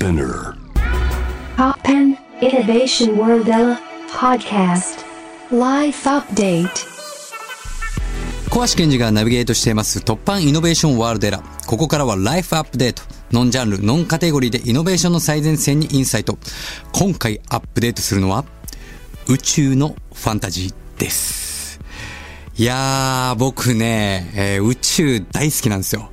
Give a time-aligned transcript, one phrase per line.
[0.00, 0.56] Spinner.
[1.58, 3.44] Poppen Innovation World
[4.08, 5.04] Podcast
[5.50, 6.70] Life Update
[8.48, 11.66] 小橋健二がナビゲートしています突破イノベーションワールドエラー。
[11.66, 13.02] ここからはライフアップデート。
[13.30, 16.38] ノンジャンル、ノンカテゴリーでイノベーションの最前線にインサイト。
[16.92, 18.46] 今回アップデートするのは
[19.28, 21.78] 宇宙のファンタジーです。
[22.56, 26.10] いやー、僕ね、えー宇宙大好きなんですよ。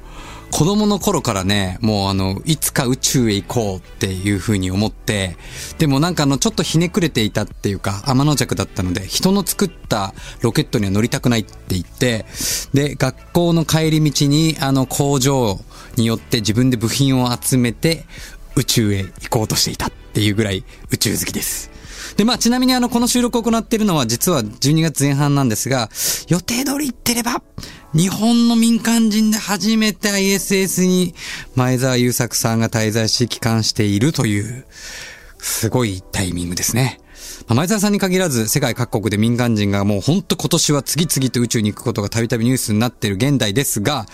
[0.52, 5.38] 子供の頃からね、もうあの、いつか宇宙へ行こうっていう風に思って、
[5.78, 12.26] でもなんかあの、ちょっとひねくれていたっていうか、天の弱だったので、人の作ったロケットには乗りたくないって言って、
[12.74, 15.60] で、学校の帰り道にあの、工場
[15.96, 18.06] によって自分で部品を集めて、
[18.56, 21.77] 宇宙へ行こうとしていたっていうぐらい宇宙好きです。
[22.18, 25.90] で、まあ、ちなみにあの、この収録を行っているのは実は12月前半なんですが、
[26.28, 27.44] 予定通り行ってれば、
[27.94, 31.14] 日本の民間人で初めて ISS に
[31.56, 34.66] 前澤友作さんが滞在し帰還しているという、
[35.38, 37.00] すごいタイミングですね。
[37.48, 44.06] まあ前澤さんに限らず世界各国で民間人がもう本当今年は次々と宇宙に行くことがたびたびニュースになっている現代ですが、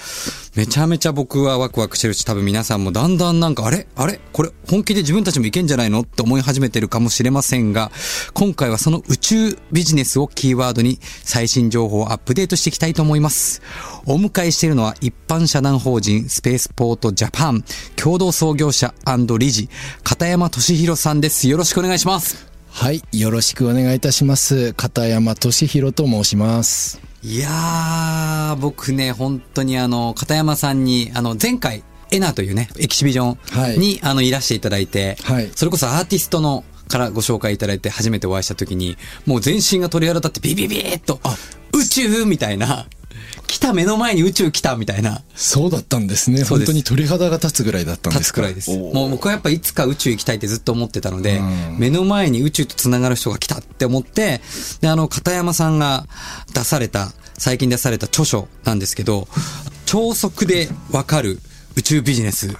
[0.55, 7.91] めちゃめちゃ僕はワクワクしてるし多分皆さんもだんだんなんかあれあれこれ本気で自分たちもいけんじゃないのって思い始めてるかもしれませんが、
[8.35, 13.63] 今回はその宇宙ビジネスをキーワードに最新情報をアップデートしていきたいと思います。
[14.05, 17.63] お迎えしているのは一般社団法人スペースポートジャパン
[17.95, 18.93] 共同創業者
[19.39, 19.69] 理事
[20.03, 21.47] 片山俊弘さんです。
[21.47, 22.52] よろしくお願いします。
[22.75, 24.73] はい、よろしくお願いいたします。
[24.73, 26.99] 片山俊弘と申します。
[27.21, 41.37] いやー、僕ね、本当にあの、片山さんに、あの、前回、エナというね、エキシビジョはいンに、あの、いらしていただいて、はいそれこそアーティストの、からご紹介いただいて初めてお会いした時に、もう全身が鳥肌立ってビビビーっと、あ、
[41.73, 42.87] 宇宙みたいな、
[43.47, 46.43] 来た目の前に宇宙来たみたいな、そうだったんですね。
[46.43, 48.19] 本当に鳥肌が立つぐらいだったんですか。
[48.19, 48.71] 立つくらいです。
[48.71, 51.77] もう僕はやっぱいつか宇宙行きたいってずっと思ってたので、うん。
[51.79, 54.41] 目の前に宇宙と繋がる人が来たって思って、
[54.81, 56.05] で、あの、片山さんが
[56.53, 59.27] 出された、最近出された著書なんですけど、
[59.85, 61.39] 超速でわかる
[61.75, 62.55] 宇宙ビジネス、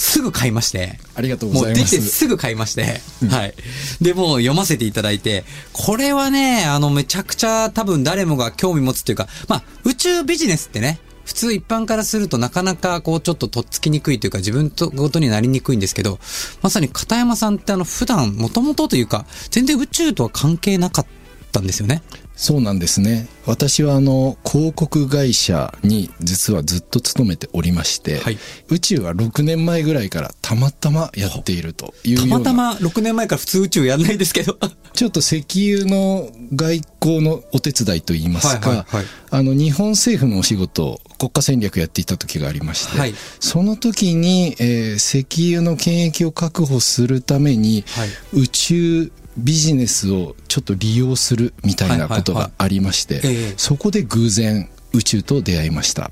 [0.00, 0.98] すぐ買いまして。
[1.14, 3.02] ありがとうございますもう出てすぐ買いまして。
[3.28, 3.54] はい。
[4.00, 5.44] で、もう読ませていただいて、
[5.74, 16.18] これはね、あの、めちゃくちゃ多分誰もが興味持つっていうか、まあ、宇宙ビジネスってね、普通一般からするとなかなかこうちょっととっつきにくいというか自分とごとになりにくいんですけど、
[16.62, 21.19] まさに片山さんってあの普段もともとというか全然宇宙とは関係なかった
[21.58, 22.02] んですよね。
[22.36, 23.28] そうなんですね。
[23.44, 28.38] 私はあの、広告会社に実はずっと勤めておりまして、はい
[28.68, 32.40] 宇宙は6年前ぐらいからたまたまやっているというような。
[32.44, 34.56] たまたま6年前から普通宇宙やんないですけど。
[34.94, 56.02] ちょっと石油の外交のお手伝いといいますか、はいはいはいあの日本政府のお仕事を国家戦略やっていた時がありまして、はいその時に、えー石油の権益を確保するために、はい宇宙ビジネスをちょっと利用するみたいなことがありまして、そこで偶然宇宙と出会いました。
[56.02, 56.10] は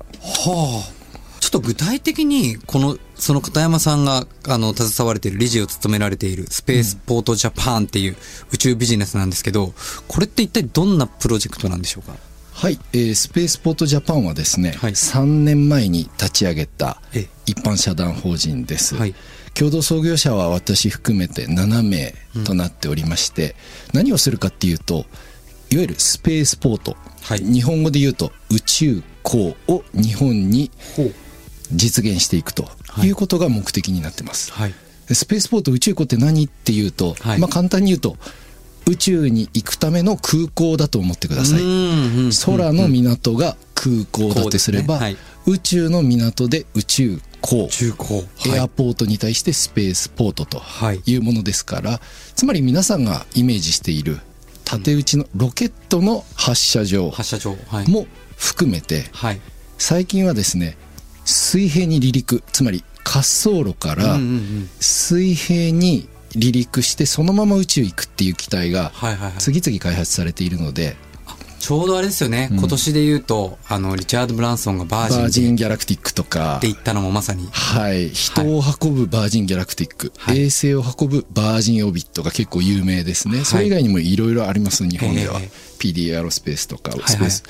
[0.91, 0.99] あ。
[1.39, 8.17] ちょっと具体的に、この、その片山さんが、あの、携われている、理事を務められている、スペースポートジャパンっていう
[8.51, 9.73] 宇宙ビジネスなんですけど、
[10.07, 12.17] これって一体どんなプロジェクトなんでしょうか？
[12.51, 14.91] はい、えースペースポートジャパンはですね、はい。
[14.91, 17.29] 3年前に立ち上げたええ。
[17.45, 19.15] 一般社団法人です、はい
[19.57, 22.13] 共同創業者は私含めて7名
[22.45, 23.55] となっておりまして、
[23.93, 25.05] 何をするかっていうと
[25.69, 27.39] いわゆるスペースポート、はい。
[27.39, 30.71] 日本語で言うと宇宙港を日本に。
[31.71, 33.07] 実現していくとはい。
[33.07, 34.73] いうことが目的になってます、はい。
[35.07, 37.39] でスペースポート宇宙港って何っていうと、はい。
[37.39, 38.17] まあ簡単に言うと
[38.87, 41.63] 宇宙に行くための空港だと思ってください、う
[42.29, 45.03] ん空の港が空港だとすれば、ね。
[45.03, 45.17] はい。
[45.45, 48.23] 宇宙の港で宇宙港中高。
[48.47, 51.99] エアポートに対してスペースポートとはいいうものですから、
[52.35, 54.19] つまり皆さんがイメージしている
[54.65, 57.57] 縦打ちのロケットの発射場発射場。
[57.67, 57.89] はい。
[57.89, 58.05] も
[58.37, 59.41] 含めてはい。
[59.77, 60.77] 最近はですね
[61.25, 64.17] 水平に離陸つまり滑走路から
[64.79, 69.39] 水平に離陸してそのまま宇宙行くっていう機体がはいはいはい。
[69.39, 70.95] 次々開発されているので
[71.59, 76.57] ちょうどあれですよね、今年で言うと、あの、リチャード・ブランソンがバージンバージでンギャラクティックとか。
[76.57, 77.47] って言ったのもまさに。
[77.51, 80.39] はい、人を運ぶバージンギャラクティック、はい。
[80.39, 83.45] 衛星を運ぶバージンオビットが結構有名ですね、はい。
[83.45, 87.01] それ以外にもいろいろあります日本では、ええ PD エアロスペースとかい。
[87.05, 87.43] スペース、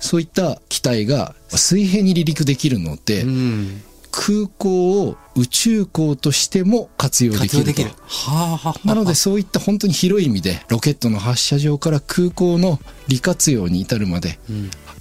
[0.00, 3.82] そういった機体が水平に離陸できるので、うん。
[4.12, 7.90] 空港を宇宙港としても活用できるできる。
[7.90, 8.86] はあはあはあ。
[8.86, 12.78] なのでそういった本当に広い意味でロケットの発射場から空港の
[13.08, 14.38] 利活用に至るまで、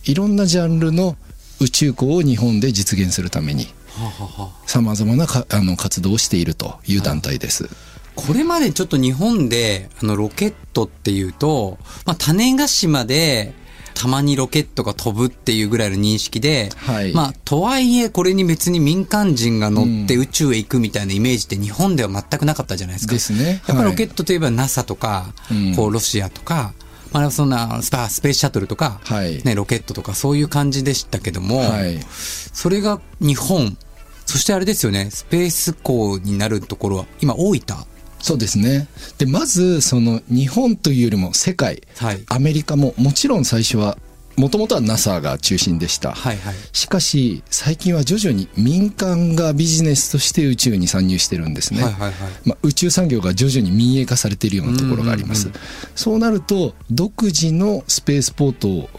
[0.05, 1.17] いろんなジャンルの
[1.59, 3.67] 宇宙港を日本で実現するために
[4.65, 7.69] さまざまなかあの活動をしているという団体です。
[8.15, 13.53] これまでちょっと日本で、あの、ロケットっていうと、まあ、種子島で、
[14.01, 17.13] たまにロケットが飛ぶっていうぐらいの認識で、はい。
[17.13, 23.13] まあ、とはいえ、これに別に民間人が乗って宇宙へ行くみたいなイメージって日本では全くなかったじゃないですか。
[23.13, 23.45] ですね。
[23.45, 23.85] やっぱりはい。
[23.91, 25.75] ロケットといえば NASA とか、うん。
[25.75, 26.73] こう、ロシアとか、
[27.11, 29.43] まあ、そんなスペースシャトルとか、はい。
[29.43, 31.99] ね、ロケットとかそういう感じでしたけども、はい。
[32.09, 33.77] それが日本、
[34.25, 37.61] そしてあれですよね、スペース港になるところは、今、大分。
[38.21, 38.87] そうですね。
[39.17, 43.97] で、まず、その、日本というよりも世界、はいアメリカも、もちろん最初は、
[44.37, 46.13] もともとは NASA が中心でした。
[46.13, 46.55] はいはい。
[46.71, 51.83] しかし、最近は徐々に民間がビジネスとして宇宙に参入してるんですね。
[51.83, 52.13] はいはいはい
[52.45, 55.47] まあ、宇宙産業が徐々に民営化されているようなところがあります。
[55.47, 55.59] うんうん
[55.95, 58.89] そうなると、独自のスペースポート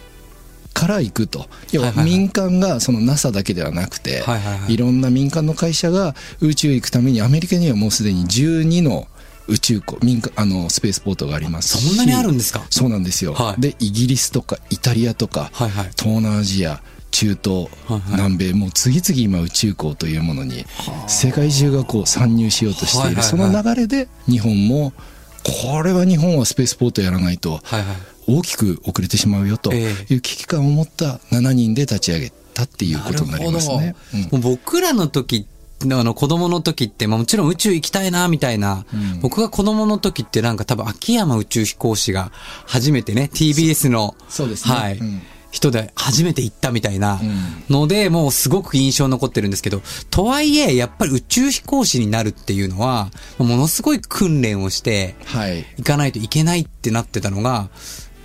[0.72, 1.46] から行くと。
[1.70, 9.08] 要は民間がその NASA だけではなくて、はいろんな民間の会社が宇宙へ行くためにアメリカにはもうすでに12の
[9.48, 11.88] 宇宙港民間あのスペースポートがありますし。
[11.88, 12.64] そんなにあるんですか？
[12.70, 13.60] そうなんですよ、はい。
[13.60, 15.90] でイギリスとかイタリアとか、はいはい。
[15.98, 16.80] 東南アジア
[17.10, 18.02] 中東、はいはい。
[18.12, 20.64] 南米もう次々今宇宙港というものに
[21.08, 24.92] 世界中がこう参入しようとしている、その流れで日本も
[25.44, 27.60] これは日本はスペースポートやらないと。
[27.64, 27.96] はいはい。
[28.26, 29.76] 大きく遅れてしまうよとえ
[30.08, 33.96] いう危機感を持った7人で立ち上げたっていうことになりますね。
[34.14, 34.42] うん。
[34.42, 35.46] もう僕らの時
[35.84, 39.20] あの子供の時って、まあ、もちろん宇宙行きたいなみたいな、うん。
[39.20, 42.30] 僕が子供の時ってなんか多分秋山宇宙飛行士が
[42.66, 44.74] 初めてね TBS のそうですね。
[44.74, 45.22] はい、うん。
[45.50, 47.20] 人で初めて行ったみたいな
[47.69, 55.66] うので、もうすごく印象に残ってるんですけどとはいえやっぱり宇宙飛行士になるっていうのはものすごい訓練をしてはい。
[55.76, 57.69] 行かないといけないってなってたのが、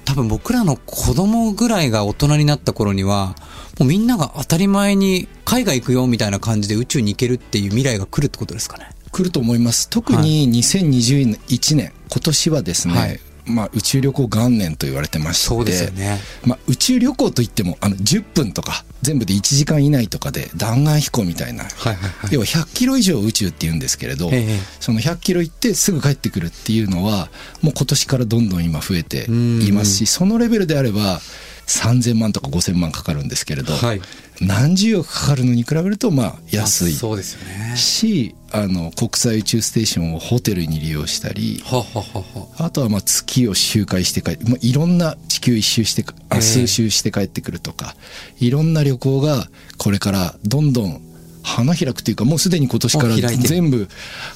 [0.08, 3.36] 多分僕らの子供ぐらいが大人になった頃には、
[3.78, 8.90] もうみんなが当たり前に海外行くよみたいな感じで宇宙に行けるっていう未来が来るってことですかね。
[9.12, 9.90] 来ると思います。
[9.90, 16.20] 特に2021年今年はですね、はいまあ、宇宙旅行元年と言われてましてそうですよね。
[16.46, 22.34] まあ、宇宙旅行といってもあの10分とか全部で1時間以内とかで弾丸飛行みたいな、はいはいはい。
[22.34, 27.30] 要は100キロ以上宇宙って言うんですけれど、ええその100キロ行ってすぐ帰ってくるっていうのは
[27.62, 31.20] もう今年からどんどん今増えていますしそのレベルであれば
[31.68, 34.02] 3000万とか5000万かかるんですけれど、はい
[34.42, 37.76] 何十億かかるのに比べるとまあ安いあそうですよね。
[37.76, 42.66] しあの国際宇宙ステーションをホテルに利用したりはははは。
[42.66, 46.06] あとはまあ月を周回して帰って、まあ、いろんな地球一周して
[46.40, 47.96] 数周して帰ってくるとか、
[48.40, 49.48] いろんな旅行が
[49.78, 51.02] これからどんどん
[51.48, 53.88] 花開くというかもうすでに今年から全部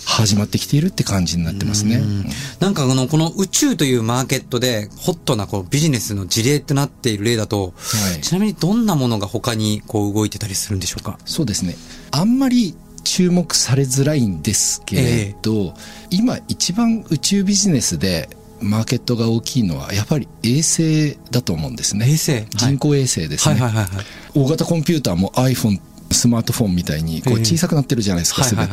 [0.05, 1.97] 始まってきているって感じになってますね。
[1.97, 2.25] うん。
[2.59, 8.21] なんかあの、この宇宙というマーケットで、ホットなこうビジネスの事例ってなっている例だと、はい。
[8.21, 11.19] ちなみにどんなものが他にこう動いてたりするんでしょうか？
[11.25, 11.75] そうですね。
[12.11, 15.73] あんまり注目されづらいんですけれど、
[16.09, 18.29] 今一番宇宙ビジネスで
[18.61, 22.05] マーケットが大きいのはやっぱり衛星だと思うんですね。
[22.07, 22.31] 衛星。
[22.31, 22.47] はい。
[22.55, 24.05] 人工衛星ですね、はいはいはいはい。
[24.35, 25.81] 大型コンピューターも iPhone
[26.13, 27.45] スマートフォンみたいにこうええ。
[27.45, 28.71] 小さくなってるじゃないですか、すべて。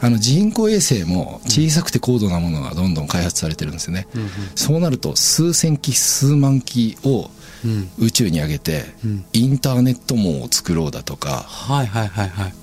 [0.00, 4.06] あの人工衛星も小さくて高度なものがどんどん開発されてるんですよね。
[4.14, 4.28] うんうん。
[4.54, 7.30] そうなると数千機数万機を
[7.64, 7.90] うん。
[7.98, 9.24] 宇宙に上げてうん。
[9.32, 12.54] インターネット網を作ろうだとかはいはいはいはい。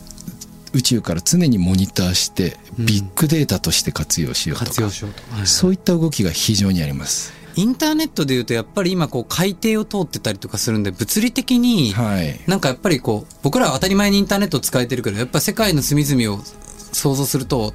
[0.74, 2.86] 宇宙から常にモニターしてうん。
[2.86, 4.91] ビッグデータとして活用しようとか。
[5.46, 7.34] そういった動きが非常にあります。
[7.56, 12.40] インターネットで言うとやっぱり今こう海底を通ってたりとかするんで物理的にはい。
[12.48, 16.44] なんかやっぱりこう僕らは当たり前にインターネットを使えてるけどやっぱ世界の隅々を
[16.92, 17.74] 想像すると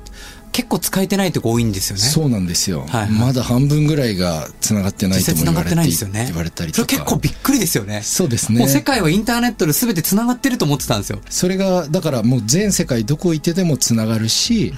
[0.53, 2.03] 結構使えてないとこ多いんですよね。
[2.03, 6.27] そうなんですよ、はいはいまだ半分ぐらいがつながってないとも言われてないんですよね。
[6.27, 8.03] 言われたりそとかれ結構びっくりですよね。
[8.03, 11.21] そうですねもう世界はインターネットで全て繋がってると思ってたんですよ。
[11.29, 14.73] それがだからもう全世界どこいてでもつながるし、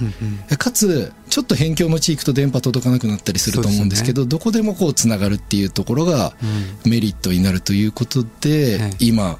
[0.57, 6.33] かつちょっと辺境の地域と電波届かなくなったりすると思うんですけどどこでもこうつながるっていうところが
[6.85, 9.39] メリットになるということで、はい今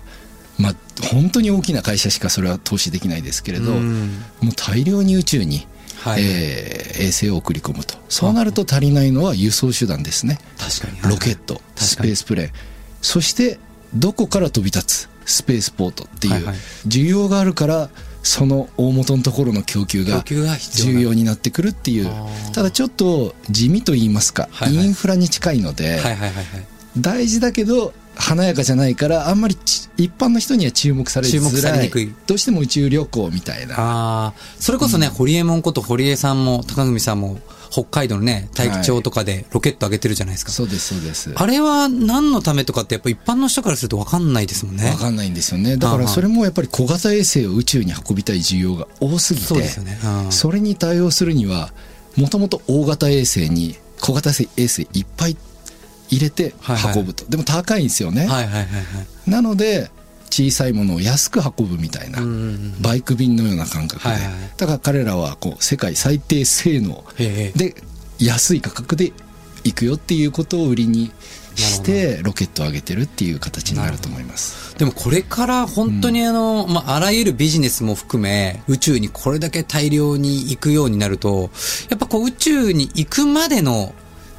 [0.58, 0.76] まあ
[1.12, 4.10] 本当に大きな会社しかそれは投資できないですけれど、うん
[4.42, 5.68] もう大量に宇宙に、
[6.04, 6.24] はい。
[6.24, 7.96] えー衛星を送り込むと。
[8.08, 10.40] そうなると足りないのは輸送手段ですね。
[10.60, 11.12] 確かに。
[11.12, 12.52] ロケット、スペースプレーン、
[13.02, 13.60] そして
[13.96, 16.56] どこから飛び立つスペースポートっていう、はいはい。
[16.88, 17.90] 需要があるから
[18.22, 22.10] その大元のところの供給が重要になってくるっていう。
[22.54, 24.86] ただちょっと地味と言いますか、はいはい。
[24.86, 26.00] インフラに近いので。
[26.96, 31.78] 大事だけど華やかじゃないからあんまりち一般の人には注目されづらい。
[31.80, 32.14] れにくい。
[32.26, 34.34] どうしても宇宙旅行みたいな。
[34.60, 37.40] それこそね、堀江門こと堀江さんも高文さんも
[37.70, 40.52] 北海道のね、大気町とかでロケット上げてるじゃないですか。
[40.52, 41.32] そうですそうです。
[41.36, 44.90] あれは何のためとかってやっぱ一般の人からすると分かんないですもんね。
[44.90, 45.78] わかんないんですよね。
[45.78, 50.00] だからそれもやっぱり小型衛星を宇宙に運びたい需要が多すぎてそうですよね。
[50.26, 50.32] うん。
[50.32, 51.72] それに対応するには
[52.16, 55.38] もともと大型衛星に小型衛星いっぱい
[56.10, 56.98] 入れてはいはい。
[56.98, 58.66] 運ぶと、でも高いんですよね、はいはいはいは
[59.28, 59.30] い。
[59.30, 59.90] なので
[60.30, 67.76] 小さいものを安く運ぶみたいな、うんうんうんバイク便のような感覚で、はいはいだから彼らはこう世界最低性能で
[68.20, 69.12] 安い価格で
[69.64, 71.12] 行くよっていうことを売りに
[71.56, 74.78] してロケットを上げてるっていう形になると思います。
[74.78, 81.52] でもこれから本当にあの、まあ、あらゆるビジネスも含め、宇宙にこれだけ大量に行くようになると、
[81.90, 83.94] やっぱこう宇宙に行くまでの、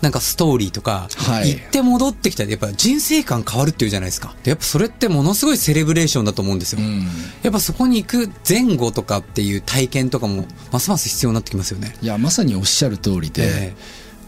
[0.04, 4.34] なんかストーリーとか、はい行って戻ってきたらやっぱ人生観変わるっていうじゃないですか。
[4.42, 6.82] でやっぱそれってものすごいセレブレーションだと思うんですよ。
[6.82, 7.06] うん
[7.42, 11.96] やっぱそこに行く前後とかっていう体験とかも、ますます必要になってきますよね。
[12.02, 13.75] いやまさにおっしゃる通りで、え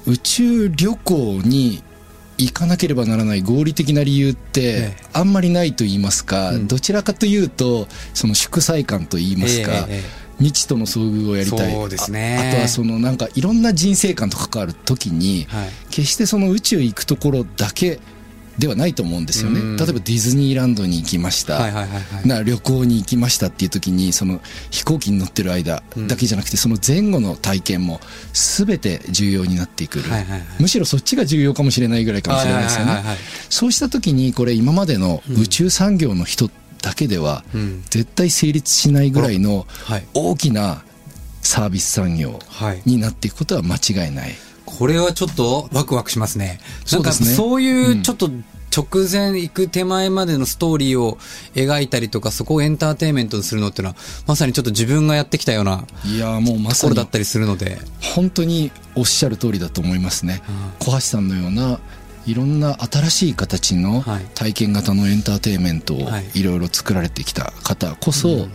[0.07, 1.83] 宇宙旅行に
[2.39, 11.73] 行かなければならない合理的な理由ってええあんまりないと言いますか、うんどちらかというとその祝祭感と言いますか、ええええ未知との遭遇をやりたい。
[11.73, 12.39] そうですね。
[12.39, 15.69] ああとはそのなんかいろんな人生観と関わる時に、はい。
[15.91, 18.01] 決してその宇宙行くところだけ
[18.59, 19.61] ではないと思うんですよね。
[19.61, 19.77] うん。
[19.77, 22.29] 例えばディズニーランドに行きました、はいはいはいはい。
[22.29, 24.41] な旅行に行きましたっていう時にその
[24.71, 28.01] 飛行機に乗ってる間だけじゃなくてその前後の体験も
[28.33, 30.43] 全て重要になってくる、はいはいはい。
[30.59, 33.03] むしろそっちが重要かもしれないぐらいかもしれないですよね。
[33.49, 36.51] そうした時にこれ今までの宇宙産業の人
[36.83, 40.83] だけではうん絶対成立しないぐらいのはい大きな
[41.43, 42.83] サービス産業はい。
[42.87, 44.35] になっていくことは間違いない。
[44.65, 46.59] これはちょっとワクワクしますね。
[46.93, 48.31] なんかそういううんちょっと
[48.77, 51.17] 直前行く手前までのストーリーを
[51.55, 57.79] 描いたりとか、そこをエンターテインメントにするのっていうのは、まさにちょっと自分がやってきたようないやーもうまとさにだったりするので。
[58.03, 60.43] 本当におっしゃる通りだと思いますね。
[60.81, 61.79] 小橋さんのような
[62.27, 64.27] いろんな新しい形のはい。
[64.35, 66.31] 体験型のエンターテインメントをはい。
[66.35, 68.49] いろいろ作られてきた方こそ、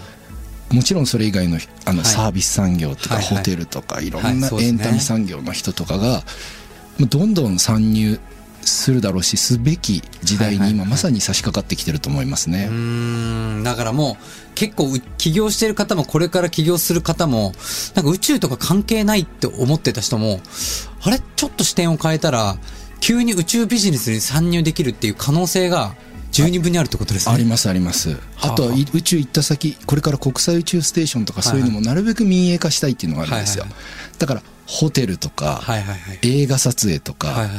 [0.72, 2.08] もちろんそれ以外のあのはい。
[2.08, 4.12] サービス産業とかホテルとかい。
[4.12, 6.24] ろはいんなエンタメ産業の人とかが
[7.00, 8.20] どんどん参入
[8.63, 12.70] するだろうしすべき時代に今まさに差し掛かってきてると思いますね。
[13.63, 17.54] だからもう結構う起業してる方もこれから起業する方も、
[17.96, 20.42] なんか宇宙とか関係ないって思ってた人も、
[21.01, 21.20] あれ？
[21.36, 22.56] ちょっと視点を変えたら、
[23.01, 25.96] 急に宇宙ビジネスに参入できるっていう可能性が
[26.31, 27.36] 十二分にあるってことですね。
[27.36, 28.17] ありますあります。
[28.39, 33.65] あとはい宇宙行った先、これから国際宇宙ステーションとかそういうのもなるべく民営化したいっていうのがあるんですよ。
[34.17, 35.62] だからホテルとか。
[36.22, 37.50] 映画撮影とか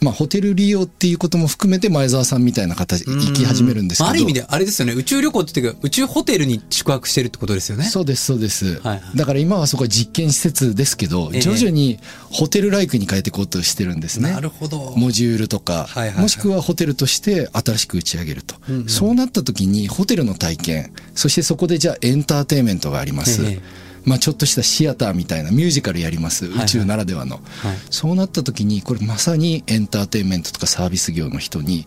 [0.00, 4.04] まあホテル利用っていうことも含めて前澤さんみたいな形行き始めるんですけど。
[4.06, 4.94] まあある意味であれですよね。
[4.94, 7.84] 宇宙旅行って言ってか、宇宙ホテルに宿泊してるってことですよね。
[7.84, 11.98] そうですそうです、はいはいだから今はそこは実験施設ですけど、ええ徐々に
[12.30, 14.32] ホテルライクに変えていこうとしてるんですね。
[14.32, 14.94] なるほど。
[14.96, 27.42] モジュールとか、はいはいはいもしくはホテルとして新しく打ち上げると、そうなった時にホテルの体験そしてそこでじゃあエンターテインメントがあります、ええまあ、ちょっとしたシアターみたいなミュージカルやりますはい宇宙ならではの、はい。
[27.90, 31.86] そうなった時にこれまさにエンターテインメントとかサービス業の人に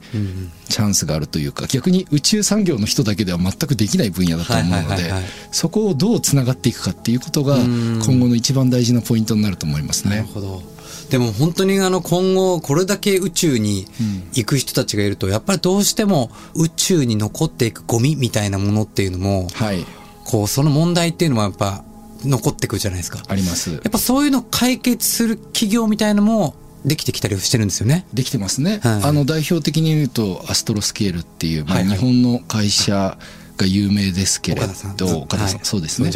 [0.70, 5.24] チャンスがあるというか逆に宇宙産業の人だけでは全くできない分野だと思うのではいはいはいはい。
[5.52, 8.02] そこをどうつながっていくかっていうことがん。
[8.04, 10.18] 今後の一番大事なポイントになると思いますね。
[10.18, 10.62] なるほど。
[11.10, 13.86] でも本当にあの今後これだけ宇宙に
[14.34, 19.86] 行く人たちがいると、やっぱりどうしても宇宙に残っていくゴミみたいなものっていうのも、はい。
[20.24, 21.84] こうその問題っていうのもやっぱ
[22.24, 23.22] 残ってくるじゃないですか。
[23.28, 23.72] あります。
[23.72, 28.06] やっぱそういうのを解決する企業みたいのもできてきたりしてるんですよね。
[28.14, 29.04] できてますね、はい。
[29.04, 31.88] あの代表的に言うとアストロスケールっていう、まあ、はい。
[31.88, 33.18] はい日本の会社
[33.58, 34.98] が有名ですけれ岡田さん。
[34.98, 35.66] ど岡田さん、はい。
[35.66, 36.12] そうですね。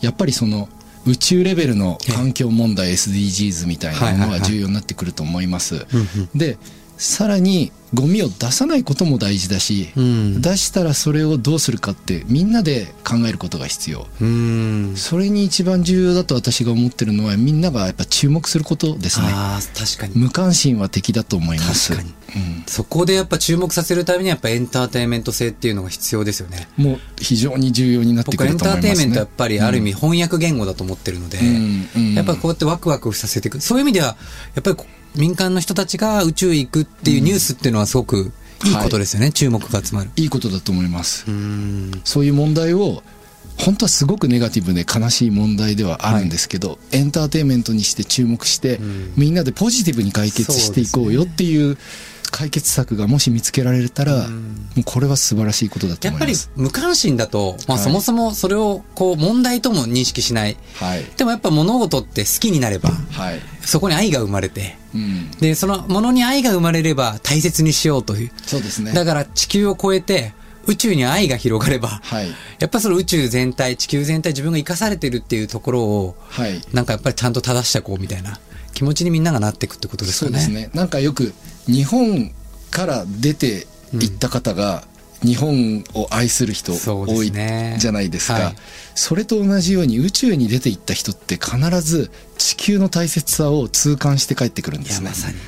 [0.00, 0.68] やっぱりその
[1.06, 4.40] 宇宙レベルの環境問題 SDGs みたいなものはいはいはい。
[4.40, 5.86] は重要になってくると思います、
[6.34, 6.58] で
[6.96, 14.06] さらにゴミを出さないことも大事だし、うん出したらそれをどうするかってみんなで考えることが必要。
[14.96, 19.26] それに一番重要だと私が思ってるのはみんながやっぱ注目することですね
[19.74, 20.14] 確かに。
[20.16, 26.68] 無関心は敵だと思います確かうんそこでやっぱ注目させるためにやっぱエンターテインメント性っていうのが必要ですよね。
[26.76, 28.94] もう非常に重要になってく僕はエンタると思いますね。
[28.94, 33.60] ーテインメントはやっぱりある意味翻訳言語だと思ってるので、うんうんやっぱりこうやってワクワクさせていく。
[33.60, 34.16] そういう意味では、
[34.54, 38.32] やっぱりこ民間の人たちが宇宙へ行くっていうニュースっていうのはすごく
[38.64, 39.32] いいことですよね。
[39.32, 40.10] 注目が集まる。
[40.16, 41.24] いいことだと思います。
[41.26, 42.00] うーん。
[42.04, 43.02] そういう問題を
[43.58, 51.76] 本当はすごくネガティブで悲しい問題ではあるんですけど、エンターテインメントにして注目して、んみんなでポジティブに解決していこうよっていう
[52.32, 54.34] 解決策がもし見つけられたら、も
[54.78, 56.50] うこれは素晴らしいことだとやっぱり思います。
[56.56, 60.56] 無関心だと、まあはいそもそもそれをこう問題とも認識しない。
[60.74, 61.04] はい。
[61.16, 63.40] でもやっぱ物事って好きになれば、はい。
[63.60, 65.30] そこに愛が生まれて、うん。
[65.32, 68.32] で、そのものに愛が生まれれば大切にしようという。
[68.46, 68.92] そうですね。
[68.92, 70.32] だから地球を超えて
[70.66, 72.28] 宇宙に愛が広がれば、はい。
[72.58, 76.62] やっぱその宇宙全体、地球全体自分が生かされてるっていうところを、はい。
[76.72, 78.38] なんかやっぱりちゃんと正していこうみたいな
[78.72, 80.38] 気持ちにみんながなっていくってことですかね。
[80.40, 80.70] そうですね。
[80.72, 81.34] なんかよく
[81.66, 82.32] 日本
[82.70, 84.84] から出て行った方が、
[85.22, 88.56] 日本を愛する人多いじゃないですか、はい
[88.94, 95.38] それと同じように宇宙に出て行った人って必ず地球の大切さを痛感して帰ってくるんですねまさに。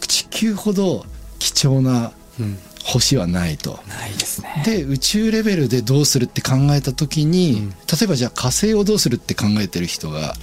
[0.00, 1.06] 地球ほど
[1.38, 2.10] 貴重な
[2.40, 2.58] うん。
[2.84, 4.62] 星はないとないですね。
[4.64, 10.34] で宇宙レベルでどうするって考えた時に、うん例えばじゃあ火星をどうするって考えてる人がはい。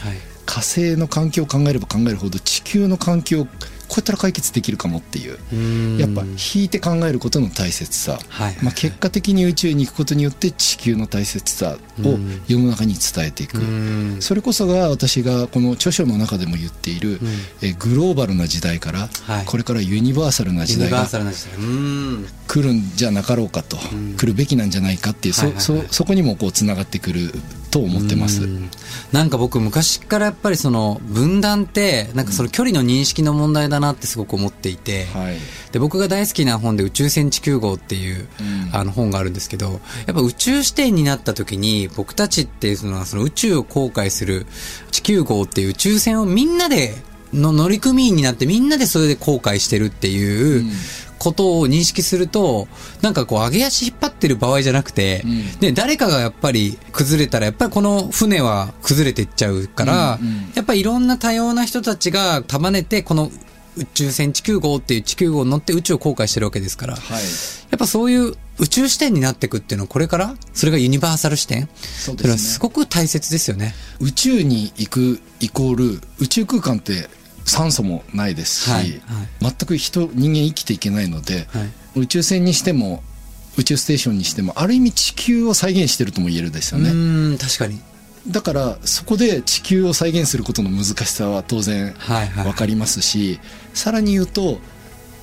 [0.46, 3.48] 火星の環境を考えれば考えるほど地球の環境を
[3.96, 5.40] こうやったら解決できるかもっていう。
[5.54, 5.98] うん。
[5.98, 8.20] やっぱ引いて考えることの大切さ、
[8.62, 12.42] まあ、結果的に宇宙に行くことによって地球の大切さをうん。
[12.46, 14.18] 世の中に伝えていく、うん。
[14.20, 17.20] それこそが私がこの著書の中でも言っている、
[17.62, 19.46] えグローバルな時代から、はい。
[19.46, 21.08] これからユニバーサルな時代が。
[22.48, 24.16] 来るんじゃなかろうかと、ん。
[24.18, 27.34] 来るべきなんじゃないかっていう、そこにもこうつながってくる
[27.76, 28.44] と思ってます。
[28.44, 28.70] うん。
[29.12, 35.36] なんか僕昔からやっぱりその分断ってなんかその距離の認識の問題だなってすごく思っていて、はい。
[35.74, 38.70] で僕が大好きな本で宇宙船地球号っていう、うん。
[38.74, 44.46] あの本があるんですけどやっぱ宇宙視点になった時に僕たちっていうのはその宇宙を航海する
[44.92, 46.96] 地球号っていう宇宙船をみんなで
[47.34, 50.72] の乗組員になってみんなでそれで航海してるっていううん
[51.18, 52.68] ことを認識すると
[53.02, 55.60] なんかこう上げ足引っ張ってる場合じゃなくて、うん。
[55.60, 60.52] で誰かがやっぱり崩れたらやっぱりこの船は崩れていっちゃうから、うんうん。
[60.56, 63.32] やっぱりいろんな多様な人たちが束ねてこの
[63.78, 67.24] 宇宙船地球号っていう地球号に乗って宇宙を航海してるわけですから、はい。
[67.72, 71.68] やっぱそういう宇宙視点になっていくっていうのはこれからそれがユニバーサル視点？
[71.76, 73.76] そうっていうのはすごく大切ですよね。
[74.00, 77.10] 宇宙に行くイコール宇宙空間って
[77.46, 79.00] 酸素もないですし、はいはい。
[79.42, 81.64] 全く人人間生きていけないので、は
[81.96, 82.02] い。
[82.02, 83.04] 宇宙船にしても
[83.58, 87.80] 宇宙ステーションにしてもある意味地球を再現してるとも言えるですようね、確かに。
[88.28, 92.44] だからそこで地球を再現することの難しさは当然はいはい。
[92.46, 93.40] 分かりますし、
[93.74, 94.60] さらに言うと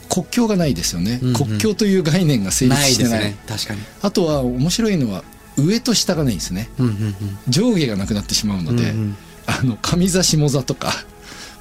[0.08, 1.34] 国境がないですよね、うんうん。
[1.34, 3.20] 国境という概念が成立してない。
[3.20, 3.36] ですね。
[3.48, 3.80] 確かに。
[4.02, 5.24] あとは面白いのは
[5.56, 6.70] 上と下がないんですね。
[6.78, 7.14] うんうんうん。
[7.48, 9.16] 上下がなくなってしまうので、うんうん。
[9.46, 10.92] あの上座下座とか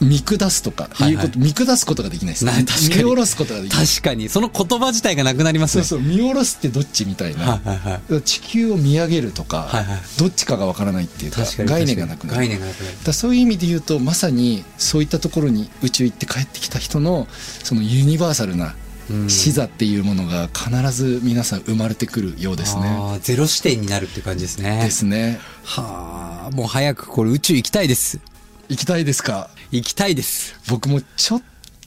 [0.01, 4.29] 見下すとかはいはいいうこと、見下すことができないですねない確かに見下ろすことができない確かに。
[4.29, 5.83] その言葉自体がなくなりますね。
[5.83, 8.21] そうそう見下ろすってどっちみたいな、はいはいはい。
[8.23, 11.41] 地球を見上げるとか、はいはいどっちかがわからないっていうか。
[11.65, 13.13] 概念がなくなる概念がなくなるだ。
[13.13, 17.27] そういう意味で言うとまさにそういったところに宇宙行って帰ってきた人の
[17.63, 18.75] そのユニバーサルな
[19.09, 22.83] うん視座っていうものが必ず皆さん生まれてくるようですね。
[22.85, 24.81] あーゼロ視点になるっていう感じですね。
[24.83, 25.39] ですね。
[25.63, 28.19] はあ、もう早くこれ宇宙行きたいです。
[28.69, 29.49] 行きたいですか？
[29.71, 30.59] 行きたいです。
[30.69, 31.41] 僕もちょっ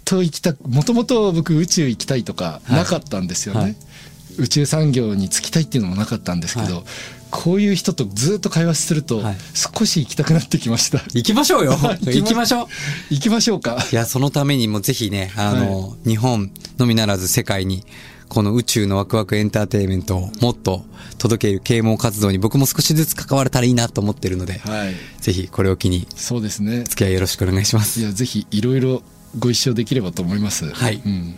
[0.04, 2.76] と行きたもともと僕宇宙行きたいとかはい。
[2.76, 3.76] なかったんですよね、はい。
[4.38, 6.84] 宇宙産業に就きたいっていうのもなかったんですけど、はい。
[7.30, 9.36] こういう人とずっと会話するとはい。
[9.54, 11.72] 少し行きたくなってきました、行きましょうよ。
[12.00, 12.66] 行きま行きましょう。
[13.10, 13.84] 行きましょうか。
[13.92, 17.84] いや、そのためにもぜひね、あの、日本のみならず世界に、
[18.28, 20.84] この宇宙のワクワクエンターテインメントをもっと
[21.18, 24.94] 届ける啓蒙活動に僕も少しずつ関われたらいいなと思ってるので、はい。
[25.20, 26.84] ぜひこれを機にそうですね。
[26.84, 28.00] 付き合いよろしくお願いします。
[28.00, 29.02] いやぜひいろいろ
[29.38, 30.70] ご一緒できればと思います。
[30.72, 31.02] はい。
[31.04, 31.34] うん、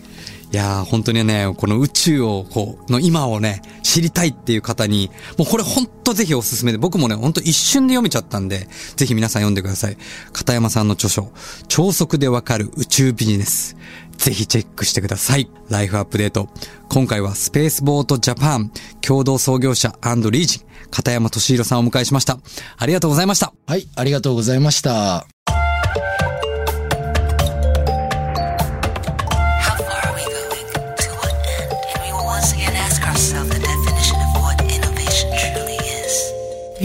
[0.53, 9.97] いやー、本当にね、この宇宙を、こう、の今をね、知りたいっていう方に、もうこれ本当ぜひおすすめで、僕もね、本当一瞬で読めちゃったんで、ぜひ皆さん読んでください。
[10.33, 11.33] 片山さんの著書、
[11.69, 13.77] 超速でわかる宇宙ビジネス。
[14.19, 15.51] ぜひチェックしてください。
[15.69, 16.49] ライフアップデート。
[16.89, 22.39] 今回はスペースボートジャパン共同創業者リージン、片山俊弘さんをお迎えしました。
[22.79, 23.53] ありがとうございました。
[23.67, 25.36] はいありがとうございました